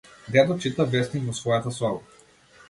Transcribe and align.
Дедо 0.35 0.55
чита 0.63 0.87
весник 0.95 1.27
во 1.27 1.37
својата 1.41 1.75
соба. 1.77 2.19